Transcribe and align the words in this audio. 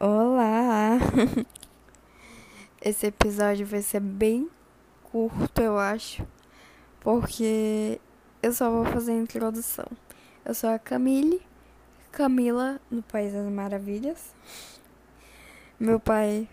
Olá! 0.00 0.96
Esse 2.80 3.08
episódio 3.08 3.66
vai 3.66 3.82
ser 3.82 3.98
bem 3.98 4.48
curto, 5.02 5.60
eu 5.60 5.76
acho, 5.76 6.24
porque 7.00 8.00
eu 8.40 8.52
só 8.52 8.70
vou 8.70 8.84
fazer 8.84 9.10
a 9.10 9.16
introdução. 9.16 9.86
Eu 10.44 10.54
sou 10.54 10.70
a 10.70 10.78
Camille, 10.78 11.42
Camila 12.12 12.80
no 12.88 13.02
País 13.02 13.32
das 13.32 13.44
Maravilhas. 13.50 14.36
Meu 15.80 15.98
pai 15.98 16.48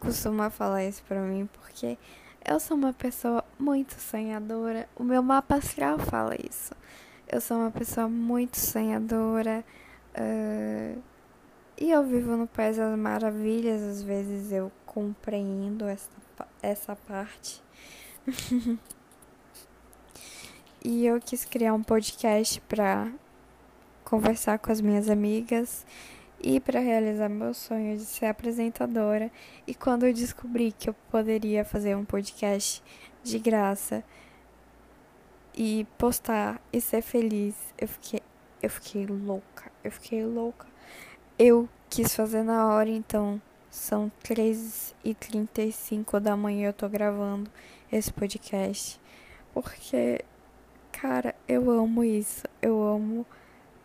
costuma 0.00 0.48
falar 0.48 0.82
isso 0.86 1.02
pra 1.02 1.20
mim 1.20 1.46
porque 1.60 1.98
eu 2.42 2.58
sou 2.58 2.74
uma 2.74 2.94
pessoa 2.94 3.44
muito 3.58 4.00
sonhadora. 4.00 4.88
O 4.96 5.04
meu 5.04 5.22
mapa 5.22 5.56
astral 5.56 5.98
fala 5.98 6.34
isso. 6.42 6.74
Eu 7.30 7.42
sou 7.42 7.58
uma 7.58 7.70
pessoa 7.70 8.08
muito 8.08 8.56
sonhadora. 8.56 9.62
Uh 10.18 11.17
e 11.80 11.92
eu 11.92 12.02
vivo 12.02 12.36
no 12.36 12.48
País 12.48 12.76
das 12.76 12.98
Maravilhas, 12.98 13.80
às 13.82 14.02
vezes 14.02 14.50
eu 14.50 14.72
compreendo 14.84 15.86
essa, 15.86 16.10
essa 16.60 16.96
parte. 16.96 17.62
e 20.84 21.06
eu 21.06 21.20
quis 21.20 21.44
criar 21.44 21.74
um 21.74 21.82
podcast 21.82 22.60
para 22.62 23.12
conversar 24.04 24.58
com 24.58 24.72
as 24.72 24.80
minhas 24.80 25.08
amigas 25.08 25.86
e 26.40 26.58
para 26.58 26.80
realizar 26.80 27.28
meu 27.28 27.54
sonho 27.54 27.96
de 27.96 28.04
ser 28.04 28.26
apresentadora. 28.26 29.30
E 29.64 29.72
quando 29.72 30.04
eu 30.04 30.12
descobri 30.12 30.72
que 30.72 30.90
eu 30.90 30.94
poderia 31.08 31.64
fazer 31.64 31.96
um 31.96 32.04
podcast 32.04 32.82
de 33.22 33.38
graça 33.38 34.02
e 35.54 35.86
postar 35.96 36.60
e 36.72 36.80
ser 36.80 37.02
feliz, 37.02 37.54
eu 37.78 37.86
fiquei 37.86 38.20
eu 38.60 38.68
fiquei 38.68 39.06
louca. 39.06 39.70
Eu 39.84 39.92
fiquei 39.92 40.26
louca 40.26 40.66
eu 41.38 41.68
quis 41.88 42.14
fazer 42.14 42.42
na 42.42 42.66
hora, 42.66 42.90
então 42.90 43.40
são 43.70 44.10
3h35 44.24 46.18
da 46.18 46.36
manhã 46.36 46.68
eu 46.68 46.72
tô 46.72 46.88
gravando 46.88 47.48
esse 47.92 48.12
podcast. 48.12 49.00
Porque, 49.54 50.24
cara, 50.90 51.34
eu 51.46 51.70
amo 51.70 52.02
isso. 52.02 52.42
Eu 52.60 52.82
amo 52.82 53.24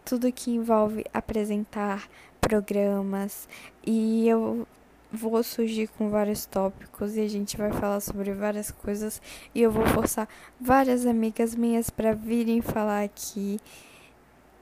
tudo 0.04 0.32
que 0.32 0.52
envolve 0.52 1.06
apresentar 1.14 2.08
programas. 2.42 3.48
E 3.86 4.28
eu 4.28 4.68
vou 5.12 5.44
surgir 5.44 5.88
com 5.90 6.10
vários 6.10 6.46
tópicos 6.46 7.16
e 7.16 7.22
a 7.22 7.30
gente 7.30 7.56
vai 7.56 7.72
falar 7.72 8.00
sobre 8.00 8.34
várias 8.34 8.72
coisas. 8.72 9.22
E 9.54 9.62
eu 9.62 9.72
vou 9.72 9.86
forçar 9.88 10.28
várias 10.60 11.06
amigas 11.06 11.54
minhas 11.56 11.90
para 11.90 12.14
virem 12.14 12.62
falar 12.62 13.04
aqui. 13.04 13.60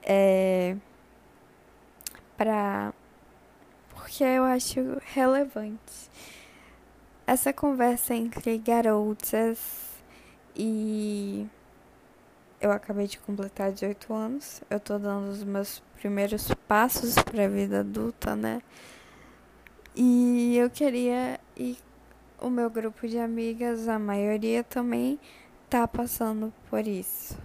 É 0.02 0.76
para 2.36 2.92
porque 3.90 4.24
eu 4.24 4.44
acho 4.44 5.00
relevante. 5.14 6.10
Essa 7.26 7.52
conversa 7.52 8.14
entre 8.14 8.58
garotas 8.58 9.58
e 10.56 11.46
eu 12.60 12.72
acabei 12.72 13.06
de 13.06 13.18
completar 13.18 13.72
18 13.72 14.12
anos. 14.12 14.62
Eu 14.68 14.80
tô 14.80 14.98
dando 14.98 15.30
os 15.30 15.44
meus 15.44 15.82
primeiros 16.00 16.52
passos 16.66 17.14
para 17.14 17.44
a 17.44 17.48
vida 17.48 17.80
adulta, 17.80 18.34
né? 18.34 18.60
E 19.94 20.56
eu 20.56 20.68
queria 20.68 21.38
e 21.56 21.78
o 22.40 22.50
meu 22.50 22.68
grupo 22.68 23.06
de 23.06 23.18
amigas, 23.18 23.88
a 23.88 23.98
maioria 23.98 24.64
também 24.64 25.18
tá 25.70 25.86
passando 25.86 26.52
por 26.68 26.86
isso 26.86 27.36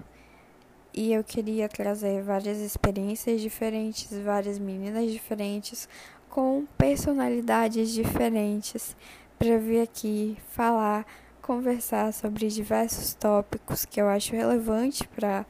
e 0.97 1.13
eu 1.13 1.23
queria 1.23 1.69
trazer 1.69 2.23
várias 2.23 2.57
experiências 2.57 3.39
diferentes, 3.39 4.11
várias 4.17 4.57
meninas 4.57 5.11
diferentes, 5.11 5.87
com 6.27 6.65
personalidades 6.75 7.91
diferentes, 7.91 8.97
para 9.37 9.59
vir 9.59 9.81
aqui 9.81 10.35
falar, 10.49 11.05
conversar 11.39 12.11
sobre 12.11 12.47
diversos 12.47 13.13
tópicos 13.13 13.85
que 13.85 14.01
eu 14.01 14.07
acho 14.09 14.35
relevante 14.35 15.07
para 15.09 15.45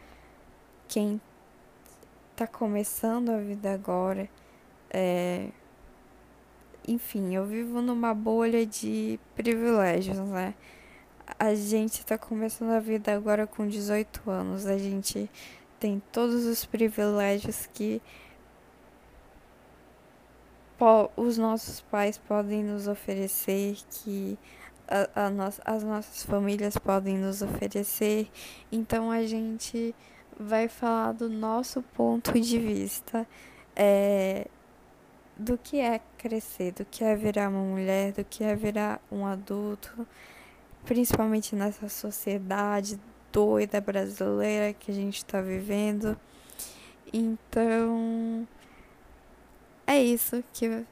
quem 0.86 1.22
está 2.34 2.46
começando 2.46 3.30
a 3.30 3.38
vida 3.38 3.74
agora. 3.74 4.30
É... 4.90 5.48
Enfim, 6.86 7.34
eu 7.34 7.46
vivo 7.46 7.82
numa 7.82 8.14
bolha 8.14 8.66
de 8.66 9.18
privilégios, 9.34 10.18
né? 10.18 10.54
A 11.40 11.54
gente 11.54 12.00
está 12.00 12.18
começando 12.18 12.72
a 12.72 12.80
vida 12.80 13.14
agora 13.14 13.46
com 13.46 13.68
18 13.68 14.30
anos. 14.30 14.66
A 14.66 14.78
gente 14.78 15.30
tem 15.80 16.02
todos 16.12 16.46
os 16.46 16.66
privilégios 16.66 17.68
que 17.74 18.02
os 21.16 21.38
nossos 21.38 21.82
pais 21.82 22.18
podem 22.18 22.64
nos 22.64 22.88
oferecer, 22.88 23.78
que 23.90 24.38
a, 24.88 25.26
a 25.26 25.30
no 25.30 25.44
as 25.66 25.84
nossas 25.84 26.24
famílias 26.24 26.78
podem 26.78 27.18
nos 27.18 27.42
oferecer. 27.42 28.30
Então 28.72 29.12
a 29.12 29.26
gente 29.26 29.94
vai 30.40 30.68
falar 30.68 31.14
do 31.14 31.30
nosso 31.30 31.82
ponto 31.82 32.40
de 32.40 32.60
vista. 32.60 33.28
É, 33.76 34.48
do 35.38 35.56
que 35.58 35.80
é 35.80 36.02
crescer, 36.18 36.72
do 36.72 36.84
que 36.84 37.04
é 37.04 37.16
virar 37.16 37.50
uma 37.50 37.62
mulher, 37.62 38.12
do 38.12 38.24
que 38.24 38.44
é 38.44 38.56
virar 38.56 39.00
um 39.12 39.24
adulto 39.24 40.08
principalmente 40.86 41.56
nessa 41.56 41.90
sociedade 41.90 43.00
doida 43.32 43.80
brasileira 43.82 44.74
que 44.74 44.92
a 44.92 44.94
gente 44.94 45.18
está 45.18 45.42
vivendo. 45.42 46.18
Então, 47.14 48.48
é 49.86 50.02
isso 50.02 50.44
que 50.54 50.86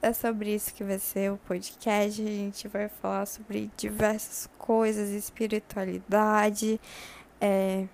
é 0.00 0.12
sobre 0.12 0.54
isso 0.54 0.72
que 0.72 0.84
vai 0.84 0.98
ser 0.98 1.32
o 1.32 1.36
podcast. 1.38 2.22
A 2.22 2.24
gente 2.24 2.68
vai 2.68 2.88
falar 2.88 3.26
sobre 3.26 3.70
diversas 3.76 4.48
coisas, 4.56 5.10
espiritualidade, 5.10 6.80
é, 7.40 7.86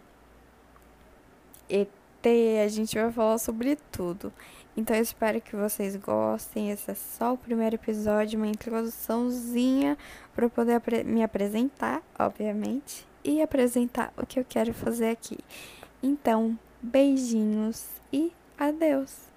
ET, 1.69 1.89
a 2.29 2.69
gente 2.69 2.99
vai 2.99 3.11
falar 3.13 3.39
sobre 3.39 3.77
tudo. 3.91 4.33
Então 4.77 4.97
eu 4.97 5.03
espero 5.03 5.41
que 5.41 5.55
vocês 5.55 5.97
gostem. 5.97 6.71
Esse 6.71 6.91
é 6.91 6.95
só 6.95 7.35
o 7.35 7.39
primeiro 7.39 7.77
episódio, 7.77 8.39
uma 8.39 8.49
introduçãozinha 8.49 9.97
para 10.35 10.49
poder 10.49 10.75
apre 10.75 11.05
me 11.05 11.23
apresentar, 11.23 12.03
obviamente, 12.19 13.07
e 13.23 13.41
apresentar 13.41 14.13
o 14.17 14.27
que 14.27 14.39
eu 14.41 14.45
quero 14.49 14.75
fazer 14.75 15.11
aqui. 15.11 15.39
Então, 16.03 16.59
beijinhos 16.83 17.87
e 18.13 18.33
adeus. 18.59 19.34